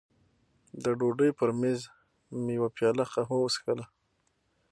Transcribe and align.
د 0.83 0.85
ډوډۍ 0.99 1.31
پر 1.39 1.49
مېز 1.59 1.79
مې 2.43 2.53
یوه 2.57 2.69
پیاله 2.77 3.05
قهوه 3.11 3.37
وڅښله. 3.39 3.85